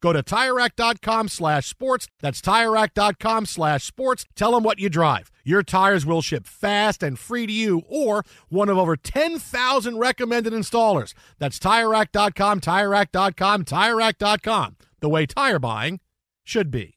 [0.00, 2.08] Go to TireRack.com slash sports.
[2.20, 4.26] That's TireRack.com slash sports.
[4.36, 5.30] Tell them what you drive.
[5.44, 10.52] Your tires will ship fast and free to you or one of over 10,000 recommended
[10.52, 11.14] installers.
[11.38, 14.76] That's TireRack.com, TireRack.com, TireRack.com.
[15.00, 16.00] The way tire buying
[16.44, 16.94] should be.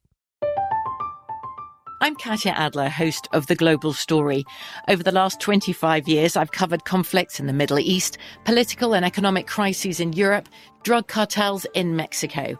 [2.04, 4.44] I'm Katya Adler, host of The Global Story.
[4.88, 9.46] Over the last 25 years, I've covered conflicts in the Middle East, political and economic
[9.46, 10.50] crises in Europe,
[10.82, 12.60] drug cartels in Mexico.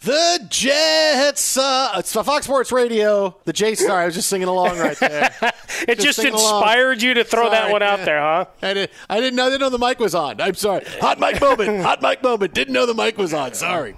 [0.00, 1.56] The Jets.
[1.56, 3.36] Uh, it's Fox Sports Radio.
[3.44, 5.34] The J Sorry, I was just singing along right there.
[5.88, 6.34] it just, along.
[6.34, 8.44] inspired you to throw that Sorry, one out there, huh?
[8.62, 9.46] I, did, I didn't know.
[9.46, 10.40] I didn't know the mic was on.
[10.40, 10.84] I'm sorry.
[11.00, 11.82] Hot mic moment.
[11.82, 12.52] Hot mic moment.
[12.52, 13.54] Didn't know the mic was on.
[13.54, 13.96] Sorry.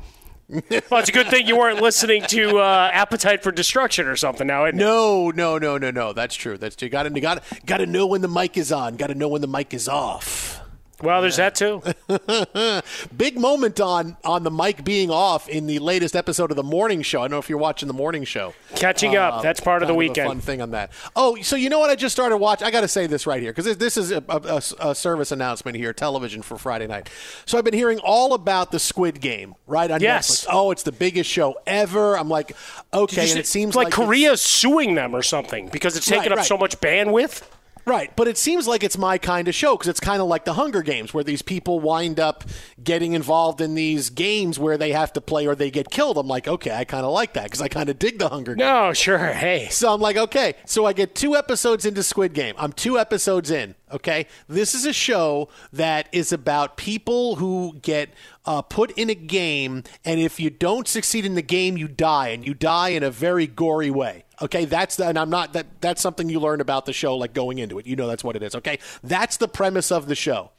[0.48, 4.46] Well, it's a good thing you weren't listening to uh, Appetite for Destruction or something
[4.46, 4.82] now, isn't it?
[4.82, 6.14] No, no, no, no, no.
[6.14, 6.56] That's true.
[6.56, 6.86] That's true.
[6.86, 8.96] You got to, got to, got to know when the mic is on.
[8.96, 10.62] Got to know when the mic is off.
[11.02, 11.80] Well, there's that too.
[13.16, 17.02] Big moment on on the mic being off in the latest episode of the morning
[17.02, 17.20] show.
[17.20, 18.52] I don't know if you're watching the morning show.
[18.74, 19.34] Catching up.
[19.34, 20.28] Um, That's part of the weekend.
[20.28, 20.90] fun thing on that.
[21.14, 21.88] Oh, so you know what?
[21.90, 22.66] I just started watching.
[22.66, 25.30] I got to say this right here because this, this is a, a, a service
[25.30, 27.08] announcement here, television for Friday night.
[27.46, 30.44] So I've been hearing all about the Squid Game, right on Yes.
[30.44, 30.46] Netflix.
[30.50, 32.18] Oh, it's the biggest show ever.
[32.18, 32.56] I'm like,
[32.92, 36.32] okay, and it seems like, like Korea's suing them or something because it's taking Right,
[36.32, 36.46] up right.
[36.46, 37.42] so much bandwidth.
[37.88, 40.44] Right, but it seems like it's my kind of show because it's kind of like
[40.44, 42.44] the Hunger Games, where these people wind up
[42.84, 46.18] getting involved in these games where they have to play or they get killed.
[46.18, 48.54] I'm like, okay, I kind of like that because I kind of dig the Hunger
[48.54, 48.66] Games.
[48.66, 49.32] No, sure.
[49.32, 50.54] Hey, So I'm like, okay.
[50.66, 52.54] So I get two episodes into Squid Game.
[52.58, 53.74] I'm two episodes in.
[53.92, 54.26] Okay.
[54.48, 58.10] This is a show that is about people who get
[58.44, 62.28] uh, put in a game, and if you don't succeed in the game, you die,
[62.28, 64.24] and you die in a very gory way.
[64.40, 65.66] Okay, that's the, and I'm not that.
[65.80, 67.86] That's something you learn about the show, like going into it.
[67.86, 68.54] You know, that's what it is.
[68.54, 70.50] Okay, that's the premise of the show.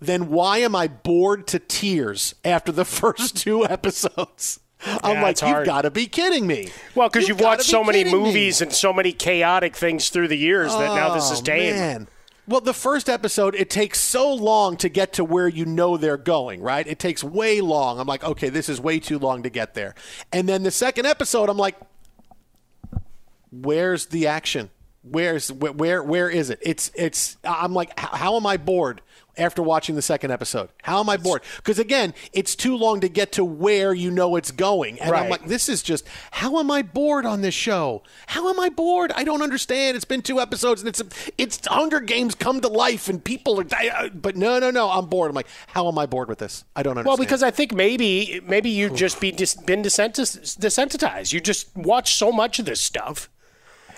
[0.00, 4.60] Then why am I bored to tears after the first two episodes?
[4.86, 6.68] I'm Yeah, like, you've got to be kidding me.
[6.94, 8.24] well, because You've you've watched so many kidding me.
[8.26, 11.74] movies and so many chaotic things through the years that now this is Oh, tame.
[11.74, 12.08] Man.
[12.46, 16.18] Well, the first episode, it takes so long to get to where you know they're
[16.18, 16.86] going, right?
[16.86, 17.98] It takes way long.
[17.98, 19.94] I'm like, okay, this is way too long to get there.
[20.30, 21.76] And then the second episode, I'm like,
[23.50, 24.68] where's the action?
[25.02, 26.58] Where's where where, is it?
[26.62, 27.36] It's it's.
[27.44, 29.02] I'm like, how am I bored?
[29.36, 31.42] After watching the second episode, how am I bored?
[31.56, 35.28] Because again, it's too long to get to where you know it's going, and I'm
[35.30, 38.02] like, this is just how am I bored on this show?
[38.28, 39.12] How am I bored?
[39.16, 39.96] I don't understand.
[39.96, 41.02] It's been two episodes and it's
[41.36, 45.06] it's Hunger Games come to life and people are I- but no no no I'm
[45.06, 45.30] bored.
[45.30, 46.64] I'm like how am I bored with this?
[46.76, 47.06] I don't understand.
[47.06, 51.32] Well, because I think maybe maybe you've just be dis- been desensitized.
[51.32, 53.28] You just watch so much of this stuff,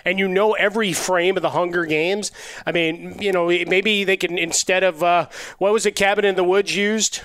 [0.06, 2.32] and you know every frame of the Hunger Games.
[2.64, 6.36] I mean, you know, maybe they can instead of uh, what was it, Cabin in
[6.36, 7.20] the Woods used,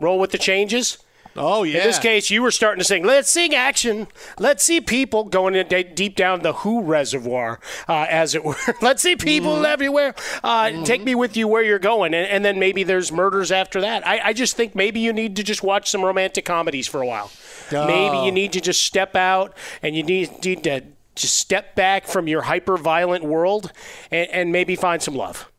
[0.00, 0.96] roll with the changes.
[1.36, 1.78] oh yeah.
[1.78, 4.06] In this case, you were starting to sing, let's sing action.
[4.38, 7.58] Let's see people going in de- deep down the Who reservoir,
[7.88, 8.54] uh, as it were.
[8.82, 9.64] let's see people Mm-hmm.
[9.64, 10.14] everywhere.
[10.44, 12.14] Uh, Take me with you where you're going.
[12.14, 14.06] And, and then maybe there's murders after that.
[14.06, 17.06] I, I just think maybe you need to just watch some romantic comedies for a
[17.06, 17.32] while.
[17.72, 20.82] Maybe you need to just step out and you need, need to
[21.14, 23.72] just step back from your hyper violent world
[24.10, 25.50] and, and maybe find some love.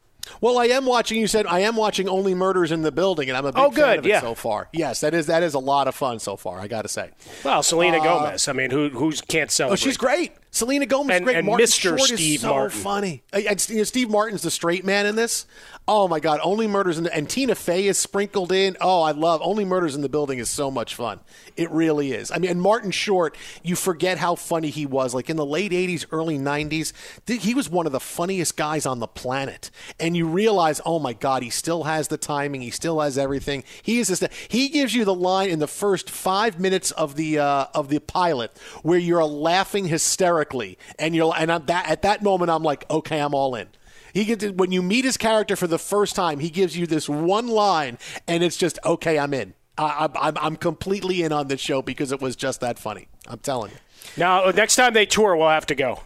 [0.41, 1.19] Well, I am watching.
[1.19, 3.71] You said I am watching Only Murders in the Building, and I'm a big Oh,
[3.71, 4.21] fan good, of it yeah.
[4.21, 4.69] so far.
[4.73, 6.59] Yes, that is that is a lot of fun so far.
[6.59, 7.11] I got to say.
[7.43, 8.47] Well, Selena Gomez.
[8.47, 9.71] I mean, who who can't celebrate?
[9.71, 10.31] Uh, Oh, she's great.
[10.51, 11.35] Selena Gomez, is And- great.
[11.35, 11.79] and Martin Mr.
[11.81, 12.79] Short Steve is so Martin.
[12.79, 13.23] funny.
[13.33, 15.45] Uh, And, you know, Steve Martin's the straight man in this.
[15.87, 16.39] Oh my God!
[16.41, 18.75] Only Murders in the, and Tina Fey is sprinkled in.
[18.81, 21.19] Oh, I love Only Murders in the Building is so much fun.
[21.57, 22.31] It really is.
[22.31, 25.13] I mean, and Martin Short, you forget how funny he was.
[25.13, 26.91] Like in the late '80s, early '90s,
[27.27, 29.69] th- he was one of the funniest guys on the planet.
[29.99, 32.61] And you realize, oh my God, he still has the timing.
[32.61, 33.63] He still has everything.
[33.81, 34.25] He is just.
[34.47, 37.99] He gives you the line in the first five minutes of the uh, of the
[37.99, 42.89] pilot where you're laughing hysterically, and you're and I'm that at that moment I'm like,
[42.89, 43.67] okay, I'm all in.
[44.13, 47.09] He gets when you meet his character for the first time, he gives you this
[47.09, 47.97] one line,
[48.27, 49.53] and it's just okay, I'm in.
[49.77, 53.07] I, I'm I'm completely in on this show because it was just that funny.
[53.27, 53.77] I'm telling you.
[54.17, 55.99] Now, next time they tour, we'll have to go.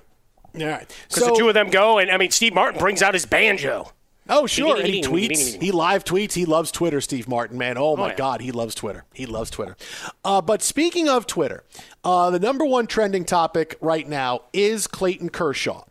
[0.56, 3.14] All right, Because the two of them go, and I mean, Steve Martin brings out
[3.14, 3.92] his banjo.
[4.30, 4.78] Oh, sure.
[4.78, 5.62] And he tweets.
[5.62, 6.34] He live tweets.
[6.34, 7.78] He loves Twitter, Steve Martin, man.
[7.78, 8.16] Oh, my yeah.
[8.16, 8.42] God.
[8.42, 9.06] He loves Twitter.
[9.14, 9.76] He loves Twitter.
[10.24, 11.64] Uh, but speaking of Twitter,
[12.04, 15.84] uh, the number one trending topic right now is Clayton Kershaw.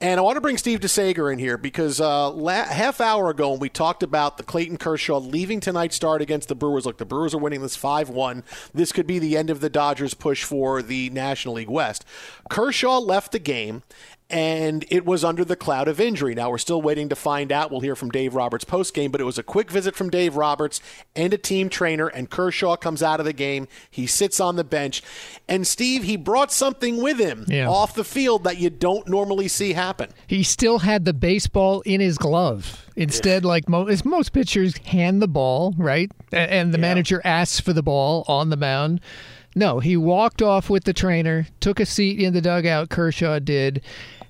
[0.00, 3.50] And I want to bring Steve DeSager in here because uh, la- half hour ago
[3.50, 6.86] when we talked about the Clayton Kershaw leaving tonight's start against the Brewers.
[6.86, 8.42] Look, the Brewers are winning this 5 1.
[8.72, 12.06] This could be the end of the Dodgers' push for the National League West.
[12.48, 13.82] Kershaw left the game
[14.30, 16.34] and it was under the cloud of injury.
[16.34, 17.70] Now we're still waiting to find out.
[17.70, 20.36] We'll hear from Dave Roberts post game, but it was a quick visit from Dave
[20.36, 20.80] Roberts
[21.16, 23.68] and a team trainer, and Kershaw comes out of the game.
[23.90, 25.02] He sits on the bench,
[25.48, 27.68] and Steve he brought something with him Yeah.
[27.68, 30.10] off the field that you don't normally see happen.
[30.26, 32.86] He still had the baseball in his glove.
[32.96, 36.10] Instead, like mo- as most pitchers hand the ball, right?
[36.32, 39.00] And the manager asks for the ball on the mound.
[39.56, 43.80] No, he walked off with the trainer, took a seat in the dugout, Kershaw did,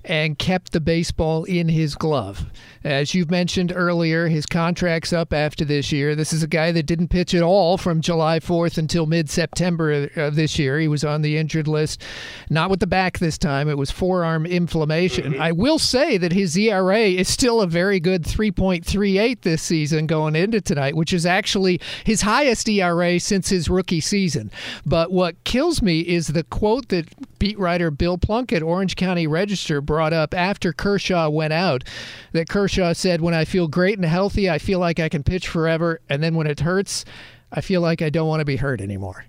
[0.04, 2.46] and kept the baseball in his glove.
[2.82, 6.14] As you've mentioned earlier, his contract's up after this year.
[6.14, 10.08] This is a guy that didn't pitch at all from July 4th until mid September
[10.16, 10.78] of this year.
[10.78, 12.02] He was on the injured list,
[12.48, 13.68] not with the back this time.
[13.68, 15.32] It was forearm inflammation.
[15.32, 15.42] Mm-hmm.
[15.42, 20.34] I will say that his ERA is still a very good 3.38 this season going
[20.34, 24.50] into tonight, which is actually his highest ERA since his rookie season.
[24.86, 27.08] But what kills me is the quote that
[27.38, 31.82] beat writer Bill Plunkett, Orange County Register, brought up after Kershaw went out.
[32.30, 35.48] That Kershaw said, When I feel great and healthy, I feel like I can pitch
[35.48, 36.00] forever.
[36.08, 37.04] And then when it hurts,
[37.50, 39.24] I feel like I don't want to be hurt anymore.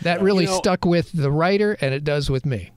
[0.00, 2.70] That really You know- stuck with the writer, and it does with me.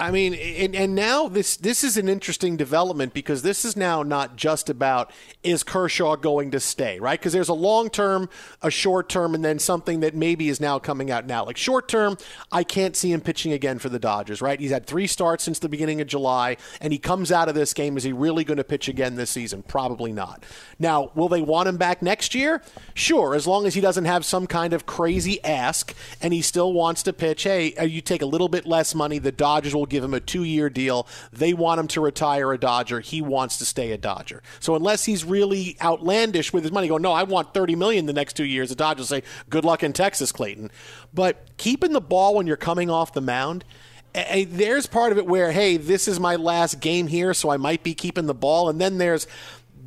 [0.00, 4.02] I mean, and, and now this this is an interesting development because this is now
[4.02, 5.10] not just about
[5.42, 7.18] is Kershaw going to stay, right?
[7.20, 8.30] Because there's a long term,
[8.62, 11.44] a short term, and then something that maybe is now coming out now.
[11.44, 12.16] Like short term,
[12.50, 14.58] I can't see him pitching again for the Dodgers, right?
[14.58, 17.74] He's had three starts since the beginning of July, and he comes out of this
[17.74, 17.96] game.
[17.98, 19.62] Is he really going to pitch again this season?
[19.62, 20.42] Probably not.
[20.78, 22.62] Now, will they want him back next year?
[22.94, 26.72] Sure, as long as he doesn't have some kind of crazy ask and he still
[26.72, 27.42] wants to pitch.
[27.42, 29.18] Hey, uh, you take a little bit less money.
[29.18, 31.06] The Dodgers will give him a two year deal.
[31.32, 33.00] They want him to retire a Dodger.
[33.00, 34.42] He wants to stay a Dodger.
[34.60, 38.12] So unless he's really outlandish with his money, going, no, I want thirty million the
[38.12, 40.70] next two years, the Dodgers say, good luck in Texas, Clayton.
[41.12, 43.64] But keeping the ball when you're coming off the mound.
[44.12, 47.84] there's part of it where, hey, this is my last game here, so I might
[47.84, 48.68] be keeping the ball.
[48.68, 49.26] And then there's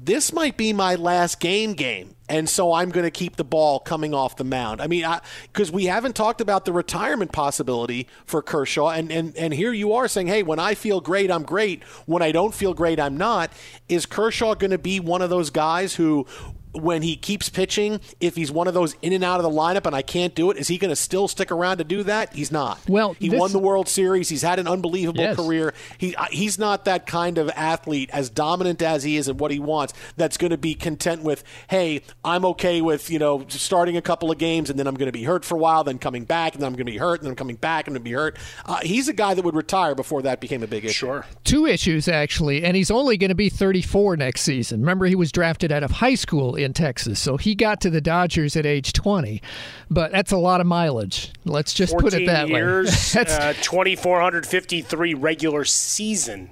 [0.06, 2.16] this might be my last game game.
[2.30, 4.82] And so I'm going to keep the ball coming off the mound.
[4.82, 5.06] I mean,
[5.52, 8.90] because we haven't talked about the retirement possibility for Kershaw.
[8.90, 11.84] And, and, and here you are saying, hey, when I feel great, I'm great.
[12.06, 13.52] When I don't feel great, I'm not.
[13.90, 16.26] Is Kershaw going to be one of those guys who
[16.74, 19.86] when he keeps pitching, if he's one of those in and out of the lineup
[19.86, 22.34] and I can't do it, is he going to still stick around to do that?
[22.34, 22.80] He's not.
[22.88, 24.30] Well, he this, won the World Series.
[24.30, 25.36] He's had an unbelievable yes.
[25.36, 25.74] career.
[25.98, 29.60] He he's not that kind of athlete, as dominant as he is at what he
[29.60, 29.94] wants.
[30.18, 34.32] That's going to be content with, hey, I'm okay with you know starting a couple
[34.32, 36.54] of games and then I'm going to be hurt for a while, then coming back,
[36.54, 38.06] and then I'm going to be hurt, and then I'm coming back and I'm going
[38.06, 38.38] to be hurt.
[38.66, 40.94] Uh, he's a guy that would retire before that became a big issue.
[40.94, 41.26] Sure.
[41.44, 44.82] Two issues actually, and he's only going to be 34 next season.
[44.82, 48.02] Remember, he was drafted out of high school in Texas, so he got to the
[48.02, 49.42] Dodgers at age 20,
[49.90, 51.32] but that's a lot of mileage.
[51.46, 53.22] Let's just put it that years, way.
[53.22, 56.52] uh, 2,453 regular season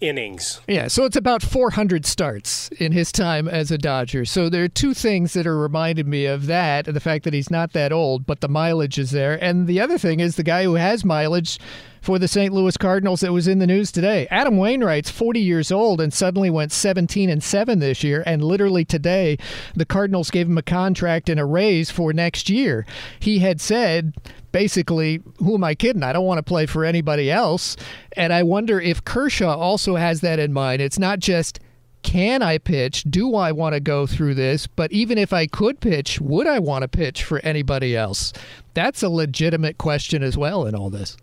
[0.00, 0.60] innings.
[0.68, 4.24] Yeah, so it's about 400 starts in his time as a Dodger.
[4.24, 7.50] So there are two things that are reminded me of that, the fact that he's
[7.50, 9.42] not that old, but the mileage is there.
[9.42, 11.58] And the other thing is the guy who has mileage
[12.04, 12.52] for the St.
[12.52, 14.28] Louis Cardinals that was in the news today.
[14.30, 18.84] Adam Wainwright's 40 years old and suddenly went 17 and 7 this year and literally
[18.84, 19.38] today
[19.74, 22.84] the Cardinals gave him a contract and a raise for next year.
[23.18, 24.12] He had said
[24.52, 26.02] basically, who am I kidding?
[26.02, 27.74] I don't want to play for anybody else.
[28.12, 30.82] And I wonder if Kershaw also has that in mind.
[30.82, 31.58] It's not just
[32.02, 33.04] can I pitch?
[33.04, 34.66] Do I want to go through this?
[34.66, 38.34] But even if I could pitch, would I want to pitch for anybody else?
[38.74, 41.16] That's a legitimate question as well in all this.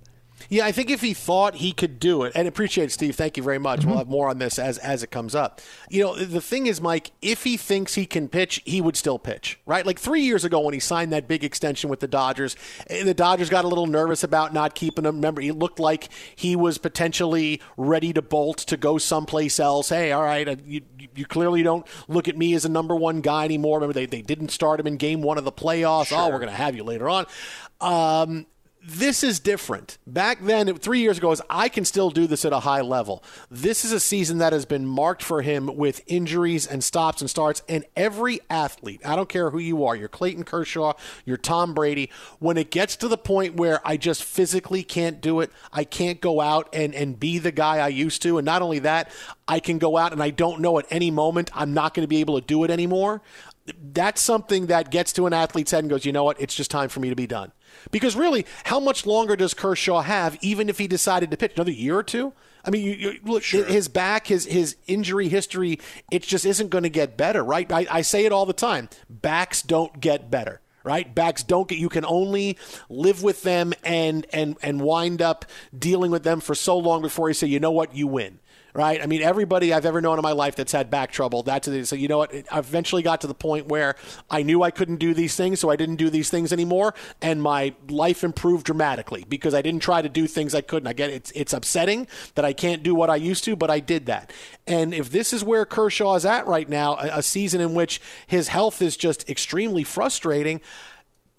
[0.49, 3.15] Yeah, I think if he thought he could do it, and appreciate it, Steve.
[3.15, 3.81] Thank you very much.
[3.81, 3.89] Mm-hmm.
[3.89, 5.61] We'll have more on this as as it comes up.
[5.89, 9.19] You know, the thing is, Mike, if he thinks he can pitch, he would still
[9.19, 9.85] pitch, right?
[9.85, 12.55] Like three years ago when he signed that big extension with the Dodgers,
[12.87, 15.15] the Dodgers got a little nervous about not keeping him.
[15.15, 19.89] Remember, he looked like he was potentially ready to bolt to go someplace else.
[19.89, 20.81] Hey, all right, uh, you,
[21.15, 23.77] you clearly don't look at me as a number one guy anymore.
[23.77, 26.07] Remember, they, they didn't start him in game one of the playoffs.
[26.07, 26.19] Sure.
[26.19, 27.25] Oh, we're going to have you later on.
[27.79, 28.45] Um,
[28.83, 29.99] this is different.
[30.07, 33.23] Back then, three years ago, is I can still do this at a high level.
[33.49, 37.29] This is a season that has been marked for him with injuries and stops and
[37.29, 37.61] starts.
[37.69, 40.93] And every athlete, I don't care who you are, you're Clayton Kershaw,
[41.25, 42.09] you're Tom Brady,
[42.39, 46.19] when it gets to the point where I just physically can't do it, I can't
[46.19, 48.39] go out and, and be the guy I used to.
[48.39, 49.11] And not only that,
[49.47, 52.07] I can go out and I don't know at any moment I'm not going to
[52.07, 53.21] be able to do it anymore.
[53.93, 56.71] That's something that gets to an athlete's head and goes, you know what, it's just
[56.71, 57.51] time for me to be done.
[57.91, 61.71] Because really, how much longer does Kershaw have, even if he decided to pitch another
[61.71, 62.33] year or two?
[62.63, 63.65] I mean, you, you, look, sure.
[63.65, 65.79] his back, his his injury history,
[66.11, 67.71] it just isn't going to get better, right?
[67.71, 71.13] I, I say it all the time: backs don't get better right?
[71.13, 72.57] Backs don't get you can only
[72.89, 75.45] live with them and and and wind up
[75.77, 78.39] dealing with them for so long before you say, you know what, you win
[78.73, 79.01] right?
[79.01, 81.85] I mean, everybody I've ever known in my life that's had back trouble, that's it.
[81.85, 82.33] So, you know what?
[82.51, 83.95] I eventually got to the point where
[84.29, 87.41] I knew I couldn't do these things, so I didn't do these things anymore, and
[87.41, 90.87] my life improved dramatically because I didn't try to do things I couldn't.
[90.87, 93.79] I get it's it's upsetting that I can't do what I used to, but I
[93.79, 94.31] did that.
[94.67, 98.01] And if this is where Kershaw is at right now, a, a season in which
[98.27, 100.61] his health is just extremely frustrating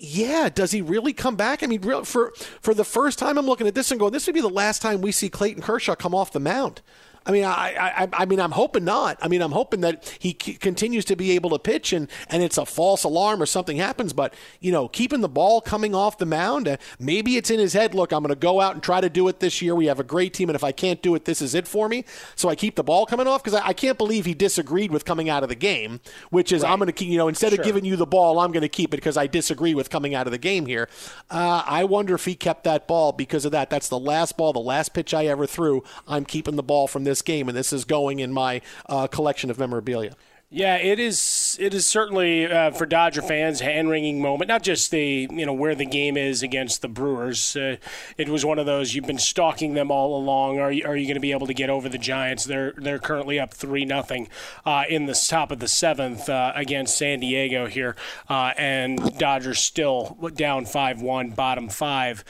[0.04, 1.62] yeah, does he really come back?
[1.62, 4.34] I mean, for for the first time, I'm looking at this and going, this would
[4.34, 6.82] be the last time we see Clayton Kershaw come off the mound.
[7.25, 9.19] I mean, I, I, I mean, I'm hoping not.
[9.21, 12.43] I mean, I'm hoping that he c- continues to be able to pitch and, and
[12.43, 14.12] it's a false alarm or something happens.
[14.12, 17.75] But, you know, keeping the ball coming off the mound, uh, maybe it's in his
[17.75, 19.75] head, look, I'm going to go out and try to do it this year.
[19.75, 20.49] We have a great team.
[20.49, 22.05] And if I can't do it, this is it for me.
[22.35, 25.05] So I keep the ball coming off because I, I, can't believe he disagreed with
[25.05, 26.00] coming out of the game,
[26.31, 26.73] which is right.
[26.73, 27.61] I'm going to keep, you know, instead sure.
[27.61, 30.14] of giving you the ball, I'm going to keep it because I disagree with coming
[30.14, 30.88] out of the game here.
[31.31, 33.71] Uh, I wonder if he kept that ball because of that.
[33.71, 35.85] That's the last ball, the last pitch I ever threw.
[36.09, 37.49] I'm keeping the ball from this game.
[37.49, 40.14] And this is going in my uh, collection of memorabilia.
[40.54, 41.56] Yeah, it is.
[41.59, 44.49] It is certainly uh, for Dodger fans hand wringing moment.
[44.49, 47.56] Not just the you know where the game is against the Brewers.
[47.56, 47.76] Uh,
[48.18, 50.59] it was one of those you've been stalking them all along.
[50.59, 52.44] Are you, are you going to be able to get over the Giants?
[52.44, 54.28] They're they're currently up three nothing
[54.66, 57.97] uh, in the top of the seventh uh, against San Diego here,
[58.28, 62.25] uh, and Dodgers still down five one, bottom five.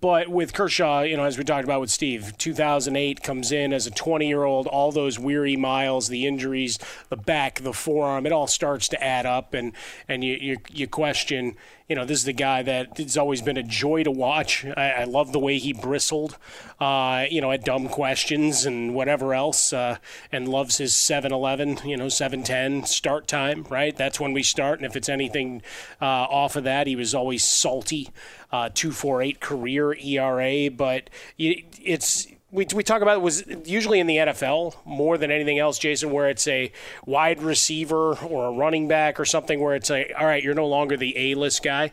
[0.00, 3.88] But with Kershaw, you know, as we talked about with Steve, 2008 comes in as
[3.88, 4.68] a 20 year old.
[4.68, 6.78] All those weary miles, the injuries,
[7.08, 9.72] the back the forearm, it all starts to add up, and
[10.08, 11.56] and you you, you question.
[11.88, 14.64] You know, this is the guy that it's always been a joy to watch.
[14.64, 16.38] I, I love the way he bristled,
[16.80, 19.98] uh, you know, at dumb questions and whatever else, uh,
[20.32, 23.66] and loves his 7-Eleven, you know, 7-10 start time.
[23.68, 25.60] Right, that's when we start, and if it's anything
[26.00, 28.08] uh, off of that, he was always salty.
[28.50, 34.16] Uh, 2.48 career ERA, but it's we, we talk about it was usually in the
[34.16, 36.70] NFL more than anything else, Jason, where it's a
[37.04, 40.68] wide receiver or a running back or something where it's like, all right, you're no
[40.68, 41.92] longer the A list guy.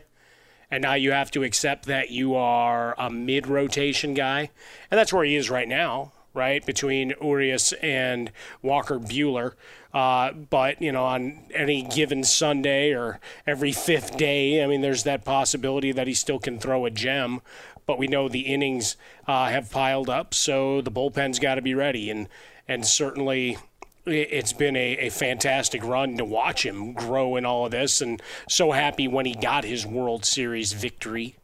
[0.70, 4.50] And now you have to accept that you are a mid rotation guy.
[4.90, 6.64] And that's where he is right now, right?
[6.64, 8.30] Between Urias and
[8.62, 9.54] Walker Buehler.
[9.92, 15.02] Uh, but, you know, on any given Sunday or every fifth day, I mean, there's
[15.02, 17.42] that possibility that he still can throw a gem
[17.86, 18.96] but we know the innings
[19.26, 22.10] uh, have piled up, so the bullpen's got to be ready.
[22.10, 22.28] And
[22.68, 23.58] and certainly
[24.04, 28.20] it's been a, a fantastic run to watch him grow in all of this, and
[28.48, 31.36] so happy when he got his World Series victory,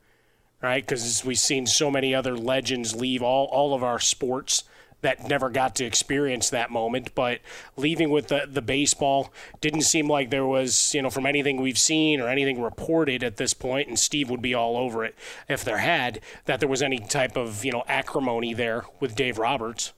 [0.62, 0.84] right?
[0.84, 4.64] Because we've seen so many other legends leave all, all of our sports
[5.00, 7.14] that never got to experience that moment.
[7.14, 7.40] But
[7.76, 11.78] leaving with the, the baseball didn't seem like there was, you know, from anything we've
[11.78, 15.14] seen or anything reported at this point, and Steve would be all over it
[15.48, 19.38] if there had, that there was any type of, you know, acrimony there with Dave
[19.38, 19.92] Roberts,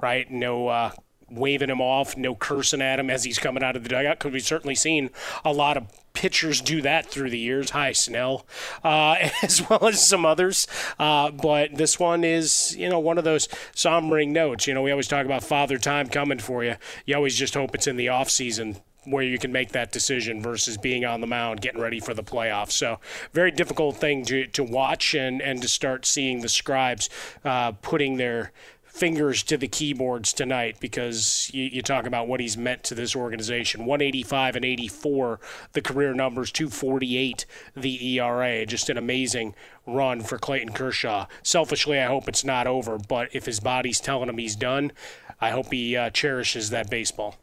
[0.00, 0.30] right?
[0.30, 0.92] No uh,
[1.30, 4.32] waving him off, no cursing at him as he's coming out of the dugout, because
[4.32, 5.10] we've certainly seen
[5.44, 7.70] a lot of pitchers do that through the years.
[7.70, 8.46] Hi, Snell,
[8.82, 10.66] uh, as well as some others.
[10.98, 14.66] Uh, but this one is, you know, one of those sombering notes.
[14.66, 16.76] You know, we always talk about father time coming for you.
[17.04, 20.42] You always just hope it's in the off season where you can make that decision
[20.42, 22.72] versus being on the mound, getting ready for the playoffs.
[22.72, 22.98] So,
[23.32, 27.08] very difficult thing to, to watch and, and to start seeing the scribes
[27.44, 28.52] uh, putting their
[28.96, 33.14] fingers to the keyboards tonight because you, you, talk about what he's meant to this
[33.14, 33.84] organization.
[33.84, 35.38] 185 and 84
[35.74, 37.44] the career numbers 248
[37.76, 39.54] the era just an amazing
[39.86, 41.26] run for clayton kershaw.
[41.42, 44.92] Selfishly i hope it's not over but if his body's telling him he's done
[45.40, 47.36] i hope he uh, cherishes that baseball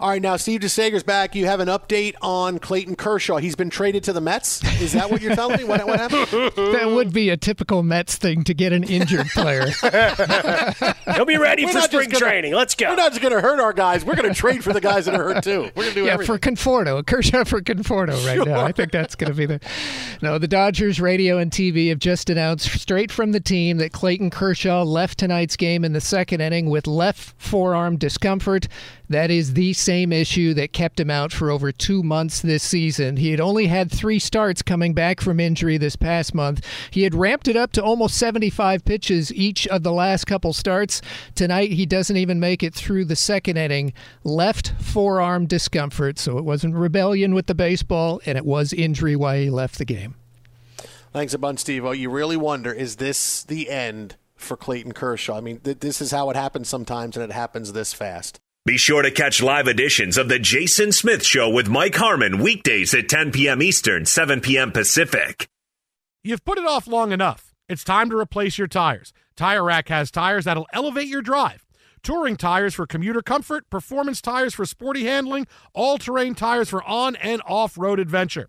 [0.00, 1.34] all right, now Steve DeSager's back.
[1.34, 3.38] You have an update on Clayton Kershaw.
[3.38, 4.62] He's been traded to the Mets.
[4.80, 5.64] Is that what you're telling me?
[5.64, 6.52] What, what happened?
[6.72, 9.66] That would be a typical Mets thing to get an injured player.
[11.14, 12.54] He'll be ready we're for spring gonna, training.
[12.54, 12.90] Let's go.
[12.90, 14.04] We're not just going to hurt our guys.
[14.04, 15.70] We're going to trade for the guys that are hurt too.
[15.74, 16.36] We're going to do yeah everything.
[16.36, 18.46] for Conforto, Kershaw for Conforto right sure.
[18.46, 18.64] now.
[18.64, 19.60] I think that's going to be the.
[20.20, 24.30] No, the Dodgers radio and TV have just announced straight from the team that Clayton
[24.30, 28.68] Kershaw left tonight's game in the second inning with left forearm discomfort.
[29.12, 33.18] That is the same issue that kept him out for over two months this season.
[33.18, 36.66] He had only had three starts coming back from injury this past month.
[36.90, 41.02] He had ramped it up to almost 75 pitches each of the last couple starts.
[41.34, 43.92] Tonight, he doesn't even make it through the second inning.
[44.24, 49.40] Left forearm discomfort, so it wasn't rebellion with the baseball, and it was injury why
[49.40, 50.14] he left the game.
[51.12, 51.84] Thanks a bunch, Steve.
[51.94, 55.36] You really wonder is this the end for Clayton Kershaw?
[55.36, 58.40] I mean, th- this is how it happens sometimes, and it happens this fast.
[58.64, 62.94] Be sure to catch live editions of The Jason Smith Show with Mike Harmon weekdays
[62.94, 63.60] at 10 p.m.
[63.60, 64.70] Eastern, 7 p.m.
[64.70, 65.48] Pacific.
[66.22, 67.52] You've put it off long enough.
[67.68, 69.12] It's time to replace your tires.
[69.34, 71.66] Tire Rack has tires that'll elevate your drive.
[72.04, 77.16] Touring tires for commuter comfort, performance tires for sporty handling, all terrain tires for on
[77.16, 78.48] and off road adventure.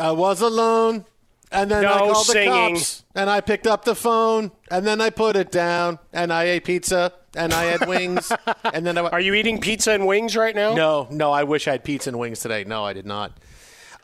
[0.00, 1.04] I was alone,
[1.52, 2.74] and then No I called singing.
[2.74, 6.32] the cops, and I picked up the phone, and then I put it down, and
[6.32, 8.32] I ate pizza, and I had wings,
[8.64, 9.02] and then I.
[9.02, 10.74] Are you eating pizza and wings right now?
[10.74, 11.32] No, no.
[11.32, 12.64] I wish I had pizza and wings today.
[12.64, 13.32] No, I did not.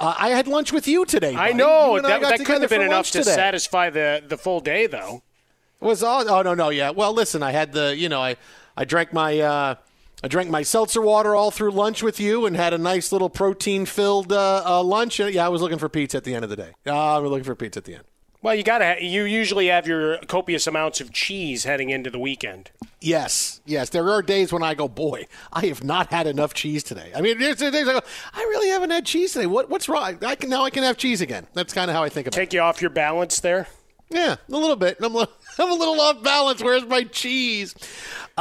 [0.01, 1.35] Uh, I had lunch with you today.
[1.37, 3.35] I know You and I that, that couldn't have been enough to today.
[3.35, 5.23] satisfy the the full day, though.
[5.81, 6.29] It Was all?
[6.29, 6.91] Oh no, no, yeah.
[6.91, 8.37] Well, listen, I had the, you know, I,
[8.77, 9.75] I drank my, uh,
[10.23, 13.29] I drank my seltzer water all through lunch with you, and had a nice little
[13.31, 15.19] protein-filled uh, uh, lunch.
[15.21, 16.73] And, yeah, I was looking for pizza at the end of the day.
[16.87, 18.05] Ah, I was looking for pizza at the end.
[18.41, 18.97] Well, you gotta.
[19.01, 22.73] You usually have your copious amounts of cheese heading into the weekend.
[23.01, 23.91] Yes, yes.
[23.91, 27.13] There are days when I go, boy, I have not had enough cheese today.
[27.15, 28.01] I mean, there's days I go,
[28.33, 29.47] I really haven't had cheese today.
[29.47, 30.19] What, what's wrong?
[30.25, 31.47] I can now I can have cheese again.
[31.55, 32.41] That's kind of how I think about it.
[32.41, 33.69] Take you off your balance there.
[34.11, 34.99] Yeah, a little bit.
[35.01, 36.63] I'm, a- I'm a little off balance.
[36.63, 37.75] Where's my cheese?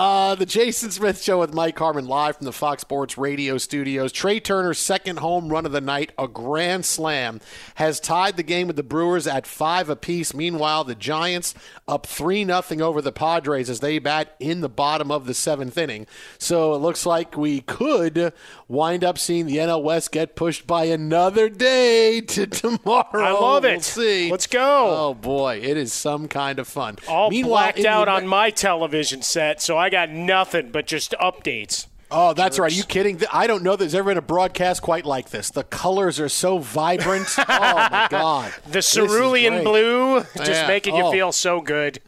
[0.02, 4.12] Uh, the Jason Smith Show with Mike Harmon live from the Fox Sports Radio studios.
[4.12, 7.40] Trea Turner's second home run of the night, a grand slam,
[7.76, 10.34] has tied the game with the Brewers at five apiece.
[10.34, 11.54] Meanwhile, the Giants
[11.88, 15.78] up three nothing over the Padres as they bat in the bottom of the seventh
[15.78, 16.08] inning.
[16.40, 18.34] So it looks like we could
[18.68, 23.24] wind up seeing the NL West get pushed by another day to tomorrow.
[23.24, 23.84] I love We'll it.
[23.84, 24.32] see.
[24.32, 25.10] Let's go.
[25.10, 26.98] Oh boy, it is some kind of fun.
[27.08, 30.88] All Meanwhile, blacked in the out on my television set, so I got nothing but
[30.88, 31.88] just updates.
[32.14, 32.70] Oh, that's right.
[32.72, 33.22] Are you kidding?
[33.32, 35.50] I don't know there's ever been a broadcast quite like this.
[35.50, 37.28] The colors are so vibrant.
[37.38, 38.54] oh my god.
[38.70, 40.68] The cerulean blue, just Yeah.
[40.68, 41.12] making you Oh.
[41.12, 42.02] feel so good.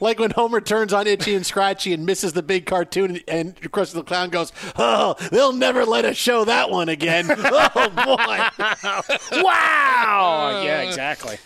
[0.00, 3.92] Like when Homer turns on Itchy and Scratchy and misses the big cartoon, and Krusty
[3.92, 9.42] the Clown goes, "Oh, they'll never let us show that one again." oh boy!
[9.42, 10.62] wow!
[10.64, 11.38] Yeah, exactly.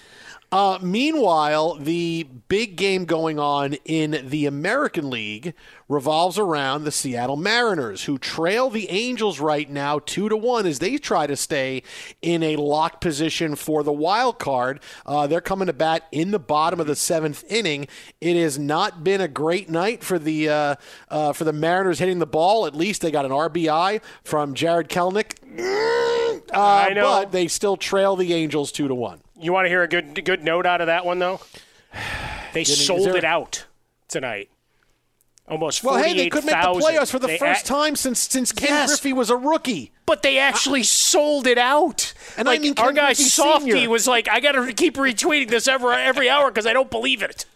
[0.53, 5.55] Uh, meanwhile, the big game going on in the American League
[5.89, 10.81] revolves around the Seattle Mariners, who trail the Angels right now two to one as
[10.81, 11.85] they try to stay
[12.21, 14.81] in a locked position for the wild card.
[15.07, 17.87] Uh, they're coming to bat in the bottom of the seventh inning.
[18.21, 20.75] It has not been a great night for the uh,
[21.09, 22.67] uh, for the Mariners hitting the ball.
[22.67, 25.35] At least they got an RBI from Jarred Kelenic.
[26.53, 27.03] Uh, I know.
[27.03, 29.21] But they still trail the Angels two to one.
[29.41, 31.41] You want to hear a good good note out of that one though?
[32.53, 33.67] They sold there- it out
[34.09, 34.51] tonight.
[35.49, 38.51] Almost Well, hey, they could make the playoffs for the They first time since since
[38.53, 38.89] Ken Yes.
[38.89, 39.93] Griffey was a rookie.
[40.07, 42.13] But they actually sold it out.
[42.37, 43.91] And I like, mean our guy Griffey Softy Sr..
[43.91, 47.23] was like, "I got to keep retweeting this every every hour because I don't believe
[47.23, 47.47] it."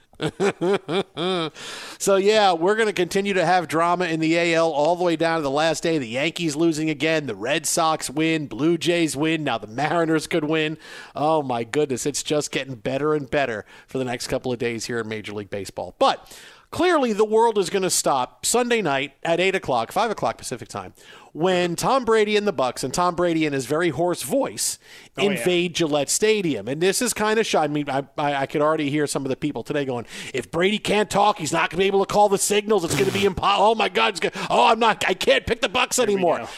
[1.99, 5.17] So yeah, we're going to continue to have drama in the AL all the way
[5.17, 5.99] down to the last day.
[5.99, 9.45] The Yankees losing again, the Red Sox win, Blue Jays win.
[9.45, 10.79] Now the Mariners could win.
[11.15, 14.85] Oh my goodness, it's just getting better and better for the next couple of days
[14.85, 15.95] here in Major League Baseball.
[15.99, 16.31] But
[16.75, 20.67] Clearly, the world is going to stop Sunday night at 8 o'clock, 5 o'clock Pacific
[20.67, 20.93] time,
[21.35, 24.79] when Tom Brady and the Bucs and Tom Brady in his very hoarse voice
[25.19, 26.69] Oh, invade Gillette Stadium.
[26.69, 27.65] And this is kind of shy.
[27.65, 30.51] I mean, I, I, I could already hear some of the people today going, if
[30.51, 32.85] Brady can't talk, he's not going to be able to call the signals.
[32.85, 33.67] It's going to be impossible.
[33.67, 34.11] Oh, my God.
[34.11, 36.49] It's gonna, oh, I'm not, I can't pick the Bucs anymore.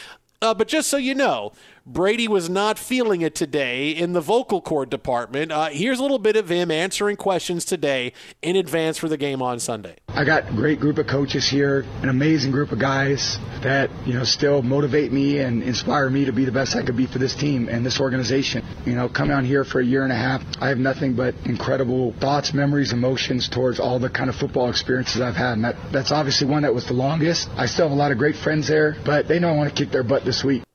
[0.41, 1.51] Uh, but just so you know,
[1.89, 5.53] Brady was not feeling it today in the vocal cord department.
[5.53, 9.41] Uh, here's a little bit of him answering questions today in advance for the game
[9.41, 9.95] on Sunday.
[10.09, 14.13] I got a great group of coaches here, an amazing group of guys that, you
[14.13, 17.19] know, still motivate me and inspire me to be the best I could be for
[17.19, 18.65] this team and this organization.
[18.85, 21.35] You know, coming on here for a year and a half, I have nothing but
[21.45, 25.53] incredible thoughts, memories, emotions towards all the kind of football experiences I've had.
[25.53, 27.47] And that, that's obviously one that was the longest.
[27.55, 29.81] I still have a lot of great friends there, but they know I want to
[29.81, 30.66] kick their butt this week.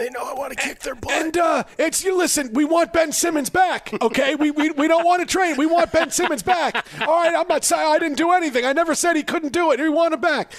[0.00, 1.12] They know I want to kick their butt.
[1.12, 2.54] And uh, it's you listen.
[2.54, 3.92] We want Ben Simmons back.
[4.00, 5.58] Okay, we, we we don't want to trade.
[5.58, 6.86] We want Ben Simmons back.
[7.02, 8.64] All right, I'm not saying I didn't do anything.
[8.64, 9.78] I never said he couldn't do it.
[9.78, 10.54] We want him back.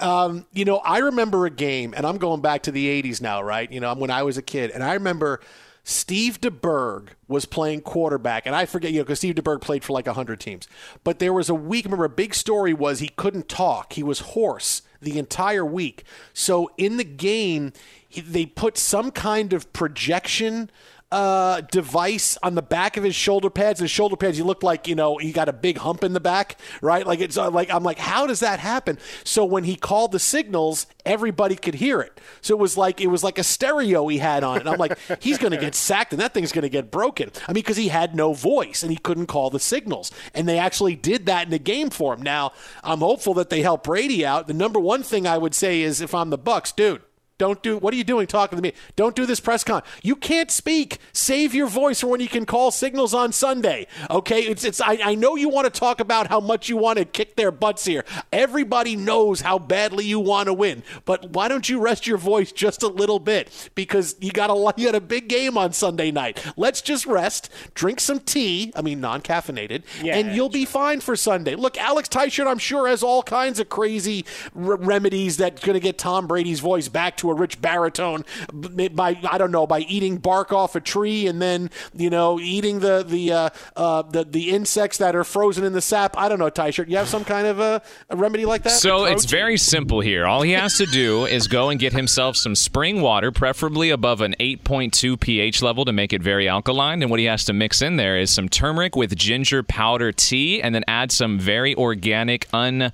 [0.00, 3.42] Um, you know, I remember a game, and I'm going back to the '80s now,
[3.42, 3.70] right?
[3.70, 5.40] You know, when I was a kid, and I remember
[5.84, 9.92] Steve DeBerg was playing quarterback, and I forget, you know, because Steve DeBerg played for
[9.92, 10.66] like 100 teams.
[11.04, 13.92] But there was a week, remember, a big story was he couldn't talk.
[13.92, 16.04] He was hoarse the entire week.
[16.32, 17.72] So in the game,
[18.20, 20.70] they put some kind of projection
[21.12, 23.78] uh, device on the back of his shoulder pads.
[23.80, 26.20] His shoulder pads, he looked like you know he got a big hump in the
[26.20, 27.06] back, right?
[27.06, 28.98] Like it's uh, like I'm like, how does that happen?
[29.22, 32.20] So when he called the signals, everybody could hear it.
[32.40, 34.98] So it was like it was like a stereo he had on, and I'm like,
[35.20, 37.30] he's going to get sacked, and that thing's going to get broken.
[37.46, 40.58] I mean, because he had no voice and he couldn't call the signals, and they
[40.58, 42.22] actually did that in the game for him.
[42.22, 42.52] Now
[42.82, 44.48] I'm hopeful that they help Brady out.
[44.48, 47.02] The number one thing I would say is, if I'm the Bucs, dude.
[47.38, 48.72] Don't do what are you doing talking to me?
[48.96, 49.82] Don't do this press con.
[50.02, 50.98] You can't speak.
[51.12, 53.86] Save your voice for when you can call signals on Sunday.
[54.10, 54.40] Okay?
[54.40, 57.04] It's it's I, I know you want to talk about how much you want to
[57.04, 58.04] kick their butts here.
[58.32, 60.82] Everybody knows how badly you want to win.
[61.04, 63.70] But why don't you rest your voice just a little bit?
[63.74, 66.42] Because you got a you got a big game on Sunday night.
[66.56, 71.16] Let's just rest, drink some tea, I mean non caffeinated, and you'll be fine for
[71.16, 71.54] Sunday.
[71.54, 75.98] Look, Alex Teichert, I'm sure, has all kinds of crazy remedies that's going to get
[75.98, 80.52] Tom Brady's voice back to a rich baritone by I don't know by eating bark
[80.52, 84.98] off a tree and then you know eating the the uh, uh, the the insects
[84.98, 86.16] that are frozen in the sap.
[86.16, 86.88] I don't know, Teichert.
[86.88, 88.70] You have some kind of a, a remedy like that?
[88.70, 90.26] So it's very simple here.
[90.26, 94.20] All he has to do is go and get himself some spring water, preferably above
[94.20, 97.02] an 8.2 pH level to make it very alkaline.
[97.02, 100.62] And what he has to mix in there is some turmeric with ginger powder tea,
[100.62, 102.92] and then add some very organic, un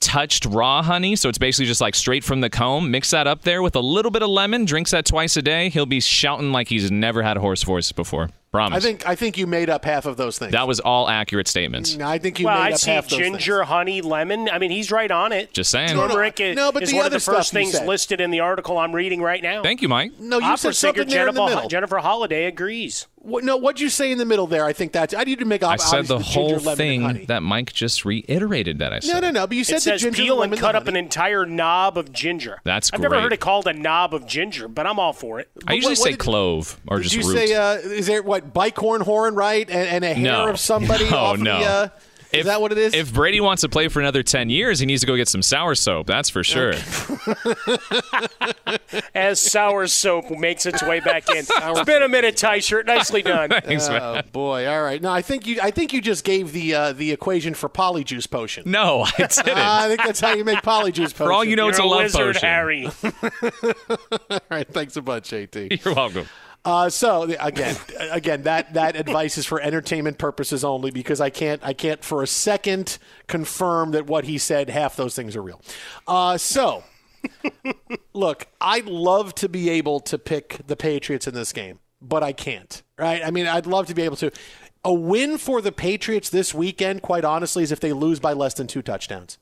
[0.00, 1.16] touched raw honey.
[1.16, 2.90] So it's basically just like straight from the comb.
[2.90, 4.64] Mix that up there with a little bit of lemon.
[4.64, 5.68] Drinks that twice a day.
[5.68, 8.30] He'll be shouting like he's never had a hoarse voice before.
[8.50, 8.76] Promise.
[8.78, 10.52] I think I think you made up half of those things.
[10.52, 11.98] that was all accurate statements.
[11.98, 13.36] I think you well, made I up see half those things.
[13.38, 14.48] ginger, honey, lemon.
[14.48, 15.52] I mean, he's right on it.
[15.52, 15.90] Just saying.
[15.90, 17.86] Turmeric No, no, is, no, but is the one of other the first things said.
[17.86, 19.62] listed in the article I'm reading right now.
[19.62, 20.12] Thank you, Mike.
[20.18, 21.68] No, you Opera said singer something there in the middle.
[21.68, 23.06] Jennifer Holliday agrees.
[23.20, 24.64] What, no, what'd you say in the middle there?
[24.64, 25.62] I think that's I need to make.
[25.62, 26.76] I said the obviously whole ginger, lemon,
[27.16, 29.14] thing that Mike just reiterated that I said.
[29.14, 29.46] No, no, no.
[29.46, 31.44] But you said it says the ginger, peel lemon, and cut the up an entire
[31.44, 32.60] knob of ginger.
[32.64, 35.50] That's I've never heard it called a knob of ginger, but I'm all for it.
[35.66, 37.36] I usually what- what say did- clove or Did just you root.
[37.48, 40.48] say uh, is there what bicorn horn right and, and a hair no.
[40.48, 41.58] of somebody No, off no.
[41.58, 41.64] the?
[41.66, 41.88] Uh,
[42.30, 42.92] if, is that what it is?
[42.92, 45.40] If Brady wants to play for another 10 years, he needs to go get some
[45.40, 46.04] soursop.
[46.04, 46.72] That's for sure.
[49.14, 51.38] As soursop makes its way back in.
[51.48, 52.84] it's been a minute, Teichert.
[52.84, 53.48] Nicely done.
[53.48, 54.24] Thanks, oh man.
[54.30, 54.68] boy!
[54.68, 55.00] All right.
[55.00, 55.58] No, I think you.
[55.62, 58.70] I think you just gave the uh, the equation for polyjuice potion.
[58.70, 59.38] No, I didn't.
[59.48, 61.26] Ah, I think that's how you make polyjuice potion.
[61.26, 62.48] For all you know, You're it's a a love wizard, potion.
[62.48, 62.90] Harry.
[64.30, 64.68] all right.
[64.68, 65.82] Thanks a bunch, JT.
[65.84, 66.26] You're welcome.
[66.68, 67.74] Uh, so again,
[68.10, 72.22] again, that that advice is for entertainment purposes only because I can't I can't for
[72.22, 75.62] a second confirm that what he said half those things are real.
[76.06, 76.84] Uh, so
[78.12, 82.32] look, I'd love to be able to pick the Patriots in this game, but I
[82.32, 82.82] can't.
[82.98, 83.22] Right?
[83.24, 84.30] I mean, I'd love to be able to.
[84.84, 88.52] A win for the Patriots this weekend, quite honestly, is if they lose by less
[88.54, 89.38] than two touchdowns.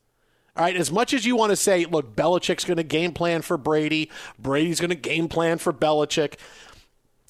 [0.56, 3.42] All right, as much as you want to say, look, Belichick's going to game plan
[3.42, 6.36] for Brady, Brady's going to game plan for Belichick.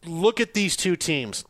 [0.06, 1.44] Look at these two teams.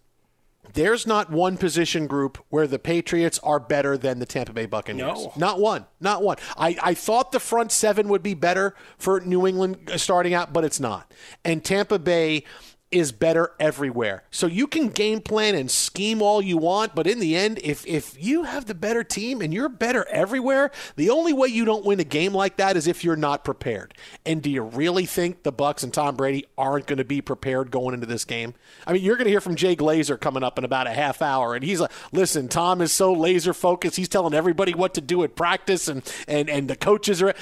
[0.72, 5.24] There's not one position group where the Patriots are better than the Tampa Bay Buccaneers.
[5.24, 5.32] No.
[5.36, 5.86] Not one.
[6.00, 6.36] Not one.
[6.56, 10.64] I, I thought the front seven would be better for New England starting out, but
[10.64, 11.12] it's not.
[11.44, 12.44] And Tampa Bay
[12.92, 14.22] is better everywhere.
[14.30, 17.84] So you can game plan and scheme all you want, but in the end, if
[17.84, 21.84] if you have the better team and you're better everywhere, the only way you don't
[21.84, 23.92] win a game like that is if you're not prepared.
[24.24, 27.72] And do you really think the Bucs and Tom Brady aren't going to be prepared
[27.72, 28.54] going into this game?
[28.86, 31.20] I mean, you're going to hear from Jay Glazer coming up in about a half
[31.20, 33.96] hour, and he's like, "Listen, Tom is so laser focused.
[33.96, 37.34] He's telling everybody what to do at practice, and and and the coaches are.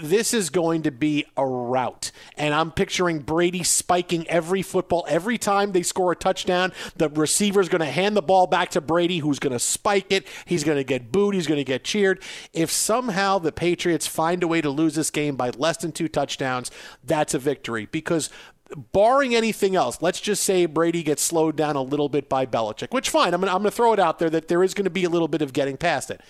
[0.00, 5.38] This is going to be a rout, and I'm picturing Brady spiking every football every
[5.38, 6.72] time they score a touchdown.
[6.96, 10.26] The receiver's going to hand the ball back to Brady, who's going to spike it.
[10.44, 11.34] He's going to get booed.
[11.34, 12.22] He's going to get cheered.
[12.52, 16.08] If somehow the Patriots find a way to lose this game by less than two
[16.08, 16.70] touchdowns,
[17.02, 18.30] that's a victory because
[18.92, 22.92] barring anything else, let's just say Brady gets slowed down a little bit by Belichick,
[22.92, 23.34] which fine.
[23.34, 25.10] I'm going I'm to throw it out there that there is going to be a
[25.10, 26.20] little bit of getting past it.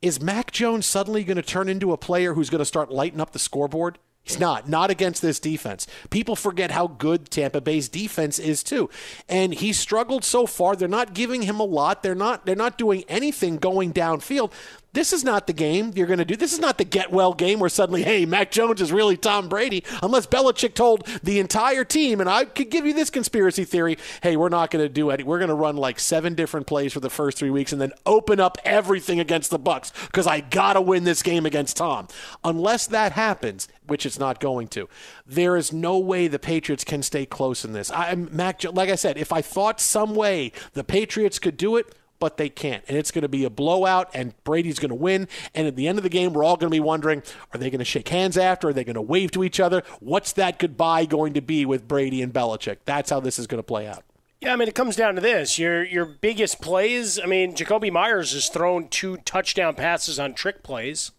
[0.00, 3.20] Is Mac Jones suddenly going to turn into a player who's going to start lighting
[3.20, 3.98] up the scoreboard?
[4.28, 4.68] He's not.
[4.68, 5.86] Not against this defense.
[6.10, 8.90] People forget how good Tampa Bay's defense is too.
[9.28, 10.76] And he struggled so far.
[10.76, 12.02] They're not giving him a lot.
[12.02, 14.52] They're not they're not doing anything going downfield.
[14.98, 16.34] This is not the game you're going to do.
[16.34, 19.48] This is not the get well game where suddenly, hey, Mac Jones is really Tom
[19.48, 19.84] Brady.
[20.02, 24.36] Unless Belichick told the entire team, and I could give you this conspiracy theory hey,
[24.36, 25.22] we're not going to do any.
[25.22, 27.92] We're going to run like seven different plays for the first three weeks and then
[28.06, 32.08] open up everything against the Bucs because I got to win this game against Tom.
[32.42, 34.88] Unless that happens, which it's not going to,
[35.24, 37.92] there is no way the Patriots can stay close in this.
[37.92, 41.94] I, Mac, like I said, if I thought some way the Patriots could do it,
[42.18, 42.84] but they can't.
[42.88, 45.28] And it's going to be a blowout, and Brady's going to win.
[45.54, 47.70] And at the end of the game, we're all going to be wondering are they
[47.70, 48.68] going to shake hands after?
[48.68, 49.82] Are they going to wave to each other?
[50.00, 52.78] What's that goodbye going to be with Brady and Belichick?
[52.84, 54.04] That's how this is going to play out.
[54.40, 55.58] Yeah, I mean, it comes down to this.
[55.58, 60.62] Your your biggest plays, I mean, Jakobi Meyers has thrown two touchdown passes on trick
[60.62, 61.10] plays.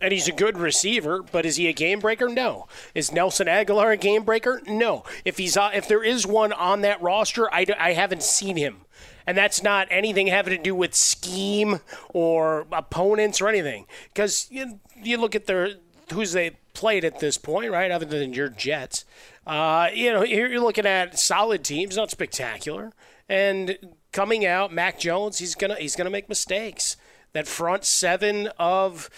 [0.00, 2.28] And he's a good receiver, but is he a game breaker?
[2.28, 2.66] No.
[2.92, 4.60] Is Nelson Agholor a game breaker?
[4.66, 5.04] No.
[5.24, 8.78] If he's uh, if there is one on that roster, I, I haven't seen him
[9.26, 11.80] and that's not anything having to do with scheme
[12.12, 13.86] or opponents or anything.
[14.12, 15.70] Because you, you look at their
[16.12, 17.90] who's they played at this point, right?
[17.90, 19.04] Other than your Jets,
[19.46, 22.92] uh, you know, you're looking at solid teams, not spectacular,
[23.28, 23.78] and
[24.12, 26.96] coming out, Mac Jones, he's gonna he's gonna make mistakes.
[27.32, 29.08] That front seven of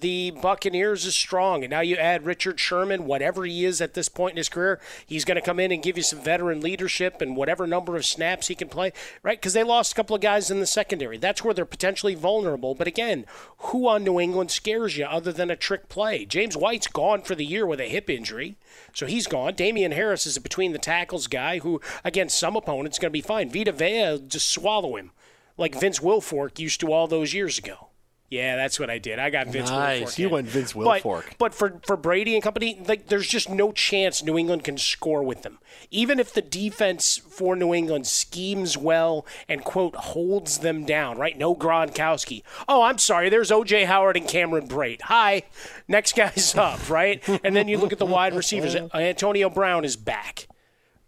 [0.00, 1.64] the Buccaneers is strong.
[1.64, 4.80] And now you add Richard Sherman, whatever he is at this point in his career,
[5.06, 8.04] he's going to come in and give you some veteran leadership and whatever number of
[8.04, 9.40] snaps he can play, right?
[9.40, 11.18] Because they lost a couple of guys in the secondary.
[11.18, 12.74] That's where they're potentially vulnerable.
[12.74, 13.24] But again,
[13.58, 16.24] who on New England scares you other than a trick play?
[16.24, 18.56] James White's gone for the year with a hip injury.
[18.92, 19.54] So he's gone.
[19.54, 23.20] Damien Harris is a between the tackles guy who, against some opponents, going to be
[23.20, 23.50] fine.
[23.50, 25.12] Vita Vea just swallow him
[25.56, 27.89] like Vince Wilfork used to all those years ago.
[28.30, 29.18] Yeah, that's what I did.
[29.18, 30.14] I got Vince nice.
[30.14, 30.18] Wilfork.
[30.18, 31.24] You went Vince Wilfork.
[31.30, 34.78] But, but, for, for Brady and company, like there's just no chance New England can
[34.78, 35.58] score with them.
[35.90, 41.36] Even if the defense for New England schemes well and quote holds them down, right?
[41.36, 42.44] No Gronkowski.
[42.68, 43.30] Oh, I'm sorry.
[43.30, 45.02] There's OJ Howard and Cameron Brate.
[45.02, 45.42] Hi.
[45.88, 47.20] Next guy's up, right?
[47.42, 48.76] And then you look at the wide receivers.
[48.94, 50.46] Antonio Brown is back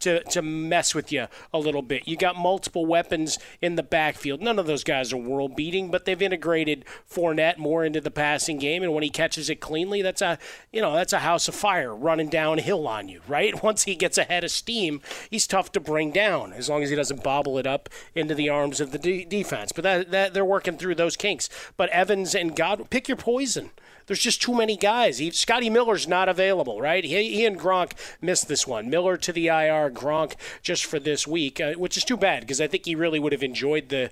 [0.02, 2.06] to, to mess with you a little bit.
[2.06, 4.40] You got multiple weapons in the backfield.
[4.40, 8.58] None of those guys are world beating, but they've integrated Fournette more into the passing
[8.58, 8.82] game.
[8.82, 10.38] And when he catches it cleanly, that's a
[10.72, 13.62] you know that's a house of fire running downhill on you, right?
[13.62, 16.96] Once he gets ahead of steam, he's tough to bring down as long as he
[16.96, 19.72] doesn't bobble it up into the arms of the de- defense.
[19.72, 21.48] But that, that they're working through those kinks.
[21.76, 23.70] But Evans and God, pick your poison.
[24.06, 25.18] There's just too many guys.
[25.18, 27.04] He, Scotty Miller's not available, right?
[27.04, 28.90] He, he, and Gronk missed this one.
[28.90, 32.60] Miller to the IR, Gronk just for this week, uh, which is too bad because
[32.60, 34.10] I think he really would have enjoyed the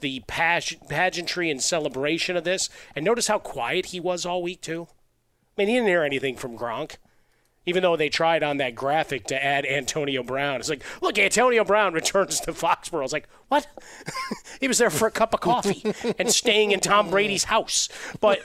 [0.00, 2.68] the pageantry and celebration of this.
[2.96, 4.88] And notice how quiet he was all week too.
[4.90, 6.96] I mean, he didn't hear anything from Gronk
[7.66, 10.60] even though they tried on that graphic to add Antonio Brown.
[10.60, 13.04] It's like, look, Antonio Brown returns to Foxborough.
[13.04, 13.66] It's like, what?
[14.60, 17.86] he was there for a cup of coffee and staying in Tom Brady's house.
[18.18, 18.40] But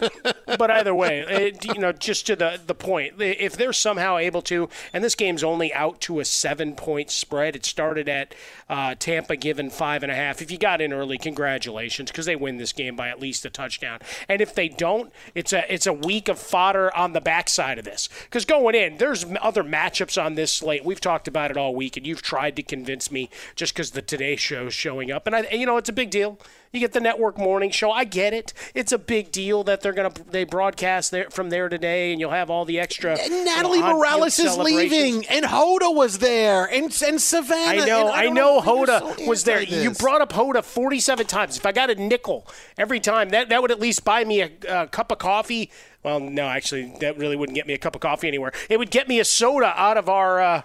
[0.46, 4.42] but either way, it, you know, just to the the point, if they're somehow able
[4.42, 7.56] to, and this game's only out to a seven point spread.
[7.56, 8.36] It started at
[8.68, 10.42] uh, Tampa given five and a half.
[10.42, 13.50] If you got in early, congratulations, because they win this game by at least a
[13.50, 14.00] touchdown.
[14.28, 17.86] And if they don't, it's a it's a week of fodder on the backside of
[17.86, 18.10] this.
[18.26, 20.84] Because going in, there's other matchups on this slate.
[20.84, 24.02] We've talked about it all week, and you've tried to convince me just because the
[24.02, 25.28] Today Show is showing up.
[25.28, 26.40] And I, you know, it's a big deal.
[26.72, 27.92] You get the network morning show.
[27.92, 28.54] I get it.
[28.74, 32.32] It's a big deal that they're gonna they broadcast there from there today, and you'll
[32.32, 33.18] have all the extra.
[33.18, 37.82] And Natalie you know, Morales is leaving, and Hoda was there, and and Savannah.
[37.82, 39.66] I know, I, I, know, Hoda so was there.
[39.66, 39.84] This.
[39.84, 41.58] You brought up Hoda forty-seven times.
[41.58, 44.52] If I got a nickel every time, that that would at least buy me a,
[44.68, 45.72] a cup of coffee
[46.04, 48.52] Well, no, actually, that really wouldn't get me a cup of coffee anywhere.
[48.70, 50.62] It would get me a soda out of our uh,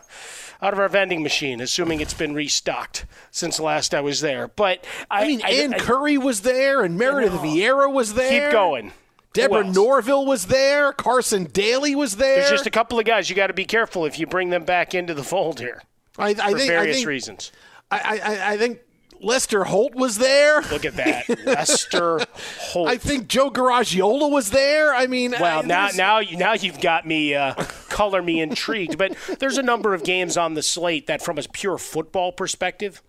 [0.61, 4.47] out of our vending machine, assuming it's been restocked since last I was there.
[4.47, 8.47] But I, I mean, I, Ann I- Curry was there, and Meredith Vieira was there.
[8.47, 8.93] Keep going.
[9.35, 10.93] Deborah Norville was there.
[10.93, 12.37] Carson Daly was there.
[12.37, 14.65] There's just a couple of guys you got to be careful if you bring them
[14.65, 15.83] back into the fold here
[16.19, 17.53] I, I for think, I various think, reasons.
[17.91, 18.81] I, I, I think
[19.21, 20.63] Lester Holt was there.
[20.63, 22.21] Look at that, Lester
[22.61, 22.89] Holt.
[22.89, 24.95] I think Joe Garagiola was there.
[24.95, 27.55] I mean, Well, I- now now now you've got me uh,
[27.91, 28.97] color me intrigued.
[28.99, 33.03] But there's a number of games on the slate that, from a pure football perspective,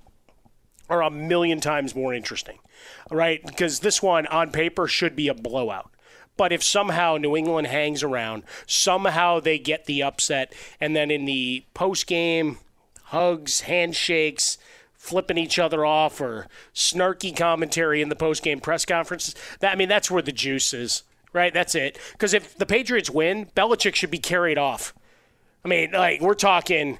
[0.89, 2.59] are a million times more interesting,
[3.09, 3.41] right?
[3.45, 5.91] Because this one on paper should be a blowout.
[6.35, 11.25] But if somehow New England hangs around, somehow they get the upset, and then in
[11.25, 12.57] the post game,
[13.05, 14.57] hugs, handshakes,
[14.93, 19.75] flipping each other off, or snarky commentary in the post game press conferences, that I
[19.75, 21.03] mean that's where the juice is,
[21.33, 21.53] right?
[21.53, 21.99] That's it.
[22.13, 24.93] Because if the Patriots win, Belichick should be carried off.
[25.63, 26.97] I mean, like we're talking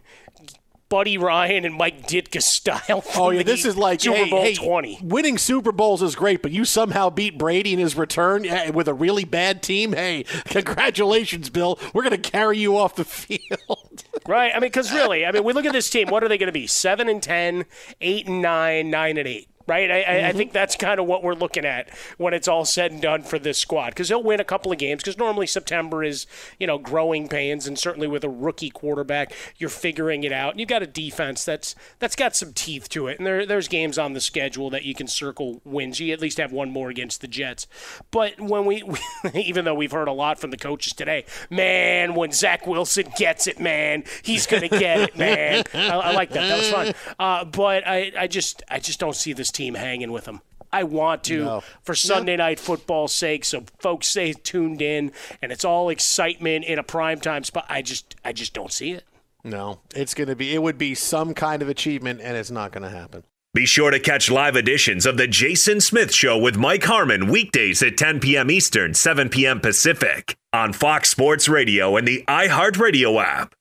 [0.94, 3.04] Buddy Ryan and Mike Ditka style.
[3.16, 5.00] Oh yeah, this is like Super hey, Bowl hey, twenty.
[5.02, 8.88] Winning Super Bowls is great, but you somehow beat Brady in his return eh, with
[8.88, 9.94] a really bad team.
[9.94, 11.80] Hey, congratulations, Bill.
[11.96, 14.04] We're going to carry you off the field.
[14.28, 14.52] Right.
[14.52, 16.10] I mean, because really, I mean, we look at this team.
[16.10, 16.68] What are they going to be?
[16.68, 17.66] Seven and 10,
[18.00, 19.50] 8 and nine, nine and eight.
[19.66, 19.90] Right.
[19.90, 22.92] I, I, I think that's kind of what we're looking at when it's all said
[22.92, 23.90] and done for this squad.
[23.90, 25.02] Because they'll win a couple of games.
[25.02, 26.28] Because normally September is
[26.60, 30.52] you know growing pains, and certainly with a rookie quarterback, you're figuring it out.
[30.52, 33.20] And you've got a defense that's that's got some teeth to it.
[33.20, 36.00] And there there's games on the schedule that you can circle wins.
[36.00, 37.68] You at least have one more against the Jets.
[38.12, 38.84] But when we,
[39.34, 43.48] even though we've heard a lot from the coaches today, man, when Zach Wilson gets
[43.48, 45.64] it, man, he's gonna get it, man.
[45.74, 46.48] I, I like that.
[46.48, 47.16] That was fun.
[47.18, 50.42] Uh, but I, I just, I just don't see this team hanging with them.
[50.72, 51.64] I want to No.
[51.84, 56.80] for Sunday night football's sake, so folks stay tuned in, and it's all excitement in
[56.80, 57.66] a prime time spot.
[57.70, 59.04] I just, I just don't see it.
[59.44, 60.54] no, it's going to be.
[60.56, 63.24] It would be some kind of achievement, and it's not going to happen.
[63.54, 67.84] Be sure to catch live editions of The Jason Smith Show with Mike Harmon weekdays
[67.84, 68.50] at 10 p.m.
[68.50, 69.60] Eastern, 7 p.m.
[69.60, 73.54] Pacific on Fox Sports Radio and the iHeartRadio app.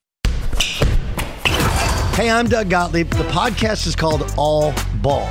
[2.16, 3.10] Hey, I'm Doug Gottlieb.
[3.10, 4.72] The podcast is called All
[5.02, 5.30] Ball.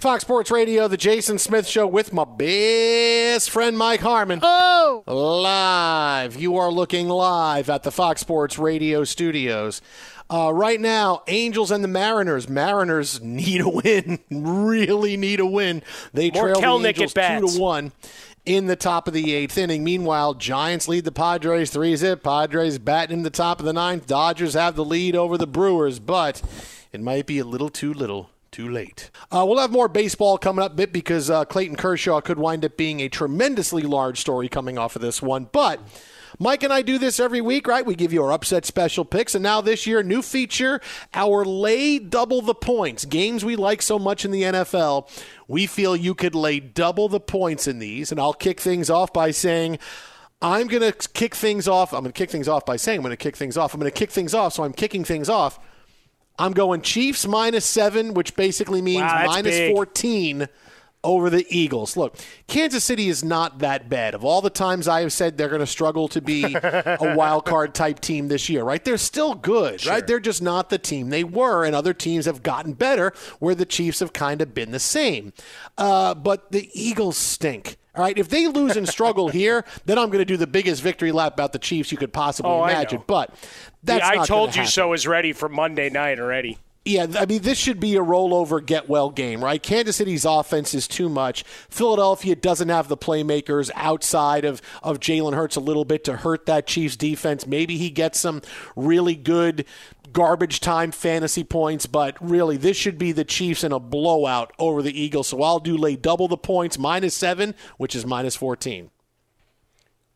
[0.00, 4.40] Fox Sports Radio, the Jason Smith Show with my best friend Mike Harmon.
[4.42, 5.02] Oh!
[5.06, 6.36] Live.
[6.36, 9.80] You are looking live at the Fox Sports Radio studios.
[10.28, 12.48] Uh, right now, Angels and the Mariners.
[12.48, 14.18] Mariners need a win.
[14.30, 15.82] really need a win.
[16.12, 17.92] They More trail the Angels at two to one
[18.44, 19.82] in the top of the eighth inning.
[19.82, 22.22] Meanwhile, Giants lead the Padres three zip.
[22.22, 24.06] Padres batting in the top of the ninth.
[24.06, 26.42] Dodgers have the lead over the Brewers, but
[26.92, 28.30] it might be a little too little.
[28.50, 29.10] Too late.
[29.30, 32.76] Uh, we'll have more baseball coming up, bit because uh, Clayton Kershaw could wind up
[32.76, 35.48] being a tremendously large story coming off of this one.
[35.52, 35.80] But
[36.38, 37.84] Mike and I do this every week, right?
[37.84, 40.80] We give you our upset special picks, and now this year, new feature:
[41.12, 43.04] our lay double the points.
[43.04, 45.10] Games we like so much in the NFL,
[45.48, 48.10] we feel you could lay double the points in these.
[48.10, 49.78] And I'll kick things off by saying.
[50.42, 51.94] I'm going to kick things off.
[51.94, 53.72] I'm going to kick things off by saying I'm going to kick things off.
[53.72, 55.58] I'm going to kick things off, so I'm kicking things off.
[56.38, 59.74] I'm going Chiefs minus seven, which basically means Wow, minus big.
[59.74, 60.48] 14
[61.04, 61.96] over the Eagles.
[61.96, 62.16] Look,
[62.48, 64.14] Kansas City is not that bad.
[64.14, 67.44] Of all the times I have said they're going to struggle to be a wild
[67.44, 68.84] card type team this year, right?
[68.84, 70.04] They're still good, right?
[70.04, 73.66] They're just not the team they were, and other teams have gotten better where the
[73.66, 75.32] Chiefs have kind of been the same.
[75.78, 77.76] Uh, but the Eagles stink.
[77.96, 80.82] All right, if they lose and struggle here, then I'm going to do the biggest
[80.82, 83.02] victory lap about the Chiefs you could possibly Oh, imagine.
[83.06, 83.34] But
[83.82, 84.70] that's the I told you happen.
[84.70, 86.58] so is ready for Monday night already.
[86.84, 89.60] Yeah, I mean, this should be a rollover get well game, right?
[89.60, 91.42] Kansas City's offense is too much.
[91.68, 96.46] Philadelphia doesn't have the playmakers outside of, of Jalen Hurts a little bit to hurt
[96.46, 97.44] that Chiefs defense.
[97.44, 98.40] Maybe he gets some
[98.76, 99.64] really good
[100.16, 104.80] garbage time fantasy points, but really, this should be the Chiefs in a blowout over
[104.80, 105.28] the Eagles.
[105.28, 108.90] So I'll do lay double the points, minus seven, which is minus 14.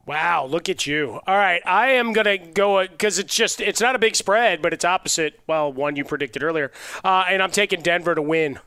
[0.07, 1.21] Wow, look at you.
[1.27, 4.63] All right, I am going to go because it's just, it's not a big spread,
[4.63, 6.73] but it's opposite, well, one you predicted earlier.
[7.05, 8.59] Uh, and I'm taking Denver to win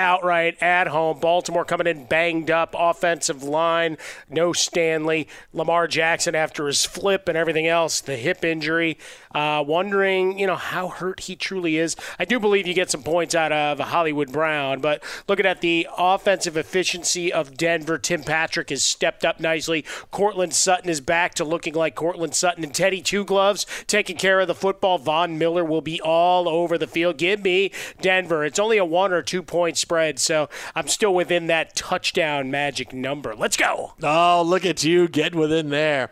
[0.00, 1.20] outright at home.
[1.20, 3.98] Baltimore coming in banged up, offensive line,
[4.28, 5.28] no Stanley.
[5.52, 8.98] Lamar Jackson after his flip and everything else, the hip injury.
[9.32, 11.94] Uh, wondering, you know, how hurt he truly is.
[12.18, 15.86] I do believe you get some points out of Hollywood Brown, but looking at the
[15.96, 19.84] offensive efficiency of Denver, Tim Patrick has stepped up nicely.
[20.10, 24.40] Courtland Sutton is back to looking like Courtland Sutton and Teddy Two Gloves taking care
[24.40, 24.98] of the football.
[24.98, 27.16] Von Miller will be all over the field.
[27.16, 27.70] Give me
[28.00, 28.44] Denver.
[28.44, 32.92] It's only a one or two point spread, so I'm still within that touchdown magic
[32.92, 33.34] number.
[33.34, 33.94] Let's go.
[34.02, 36.10] Oh, look at you getting within there.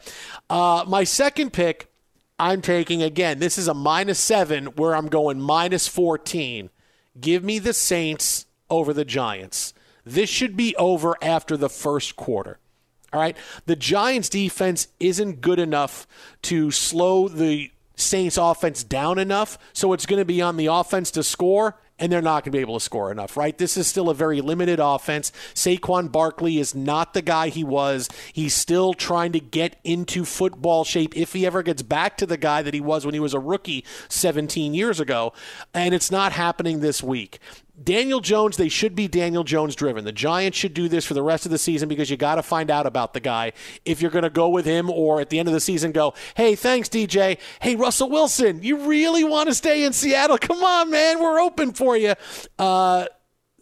[0.51, 1.91] Uh, my second pick,
[2.39, 3.39] I'm taking again.
[3.39, 6.71] This is a minus seven where I'm going minus 14.
[7.21, 9.75] Give me the Saints over the Giants.
[10.05, 12.59] This should be over after the first quarter.
[13.13, 13.37] All right.
[13.67, 16.07] The Giants defense isn't good enough
[16.43, 21.11] to slow the Saints offense down enough, so it's going to be on the offense
[21.13, 23.57] to score and they're not going to be able to score enough, right?
[23.57, 25.33] This is still a very limited offense.
[25.55, 28.09] Saquon Barkley is not the guy he was.
[28.33, 32.37] He's still trying to get into football shape if he ever gets back to the
[32.37, 35.33] guy that he was when he was a rookie 17 years ago,
[35.75, 37.39] and it's not happening this week.
[37.83, 40.05] Daniel Jones, they should be Daniel Jones driven.
[40.05, 42.43] The Giants should do this for the rest of the season because you got to
[42.43, 43.53] find out about the guy
[43.85, 46.15] if you're going to go with him or at the end of the season go,
[46.37, 47.39] hey, thanks, DJ.
[47.61, 50.39] Hey, Russell Wilson, you really want to stay in Seattle?
[50.39, 52.15] Come on, man, we're open for you.
[52.59, 53.07] Uh,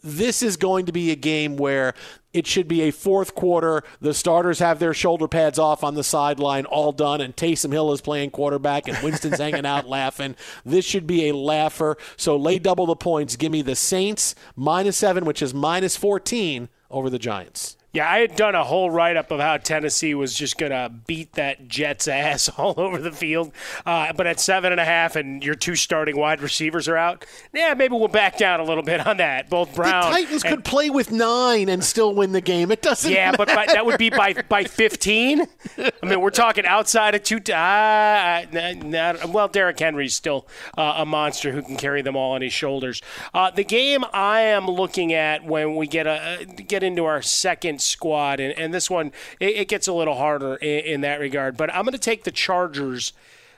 [0.03, 1.93] this is going to be a game where
[2.37, 3.83] it should be a fourth quarter.
[3.99, 7.91] The starters have their shoulder pads off on the sideline, all done, and Taysom Hill
[7.93, 10.35] is playing quarterback, and Winston's hanging out laughing.
[10.65, 11.97] This should be a laugher.
[12.15, 13.35] So lay double the points.
[13.37, 17.76] Give me the Saints minus seven, which is minus 14 over the Giants.
[17.93, 20.91] Yeah, I had done a whole write up of how Tennessee was just going to
[21.07, 23.51] beat that Jets ass all over the field.
[23.85, 27.25] Uh, but at seven and a half, and your two starting wide receivers are out,
[27.53, 29.49] yeah, maybe we'll back down a little bit on that.
[29.49, 30.11] Both Brown.
[30.11, 32.71] The Titans and, could play with nine and still win the game.
[32.71, 33.11] It doesn't.
[33.11, 33.37] Yeah, matter.
[33.37, 35.43] but by, that would be by by fifteen.
[35.77, 37.37] I mean, we're talking outside of two.
[37.51, 38.45] Uh,
[38.83, 42.53] not, well, Derrick Henry's still uh, a monster who can carry them all on his
[42.53, 43.01] shoulders.
[43.33, 47.76] Uh, the game I am looking at when we get a get into our second
[47.79, 51.57] squad, and, and this one it, it, gets a little harder in, in that regard.
[51.57, 53.13] But I'm going to take the Chargers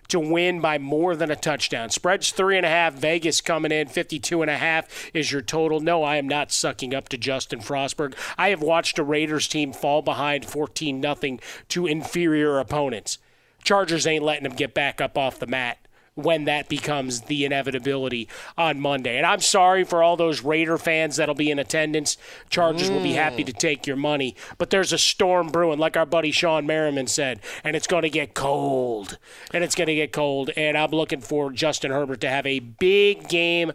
[0.10, 1.90] to win by more than a touchdown.
[1.90, 2.94] Spread's three and a half.
[2.94, 5.80] Vegas coming in 52 and a half is your total.
[5.80, 8.16] No, I am not sucking up to Justin Frostberg.
[8.38, 11.40] I have watched a Raiders team fall behind 14 nothing
[11.70, 13.20] to inferior opponents.
[13.64, 15.78] Chargers ain't letting them get back up off the mat
[16.16, 19.18] when that becomes the inevitability on Monday.
[19.18, 22.18] And I'm sorry for all those Raider fans that'll be in attendance.
[22.50, 22.96] Chargers mm.
[22.96, 24.36] will be happy to take your money.
[24.58, 28.10] But there's a storm brewing, like our buddy Shawne Merriman said, and it's going to
[28.10, 29.18] get cold.
[29.54, 30.52] And it's going to get cold.
[30.56, 33.72] And I'm looking for Justin Herbert to have a big game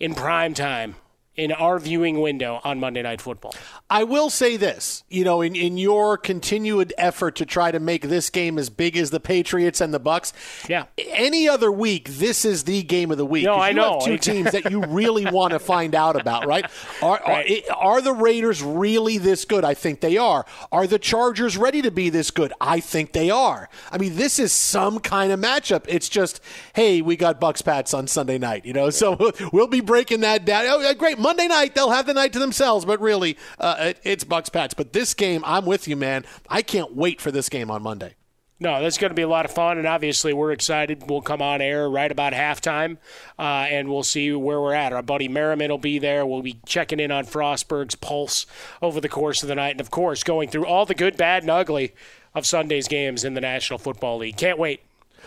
[0.00, 0.96] in prime time
[1.36, 3.54] in our viewing window on Monday Night Football.
[3.90, 8.02] I will say this, you know, in, in your continued effort to try to make
[8.02, 10.32] this game as big as the Patriots and the Bucs,
[10.68, 10.84] yeah.
[10.98, 13.44] Any other week, this is the game of the week.
[13.44, 16.46] No, I you know have two teams that you really want to find out about,
[16.46, 16.64] right?
[17.02, 17.64] Are, right.
[17.70, 19.64] Are, are the Raiders really this good?
[19.64, 20.44] I think they are.
[20.72, 22.52] Are the Chargers ready to be this good?
[22.60, 23.68] I think they are.
[23.90, 25.84] I mean, this is some kind of matchup.
[25.86, 26.40] It's just,
[26.74, 30.44] hey, we got Bucs Pats on Sunday night, you know, so we'll be breaking that
[30.44, 30.64] down.
[30.66, 31.18] Oh, great.
[31.24, 34.74] Monday night they'll have the night to themselves, but really uh, it, it's Bucs Pats.
[34.74, 36.26] But this game, I'm with you, man.
[36.50, 38.14] I can't wait for this game on Monday.
[38.60, 41.08] No, that's going to be a lot of fun, and obviously we're excited.
[41.08, 42.98] We'll come on air right about halftime,
[43.38, 44.92] uh, and we'll see where we're at.
[44.92, 46.26] Our buddy Merriman will be there.
[46.26, 48.44] We'll be checking in on Frostberg's pulse
[48.82, 51.42] over the course of the night, and of course going through all the good, bad,
[51.42, 51.94] and ugly
[52.34, 54.36] of Sunday's games in the National Football League.
[54.36, 54.82] Can't wait.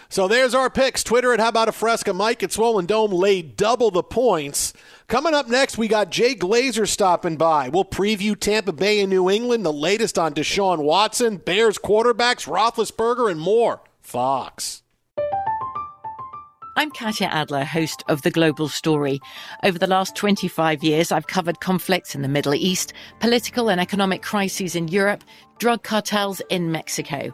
[0.10, 1.04] So there's our picks.
[1.04, 2.14] Twitter at How About a Fresca.
[2.14, 4.74] Mike at Swollen Dome laid double the points.
[5.08, 7.70] Coming up next, we got Jay Glazer stopping by.
[7.70, 13.32] We'll preview Tampa Bay and New England, the latest on Deshaun Watson, Bears quarterbacks, Roethlisberger,
[13.32, 13.82] and more.
[14.02, 14.84] Fox.
[16.78, 19.20] I'm Katya Adler, host of The Global Story.
[19.64, 24.22] Over the last 25 years, I've covered conflicts in the Middle East, political and economic
[24.22, 25.24] crises in Europe,
[25.58, 27.34] drug cartels in Mexico.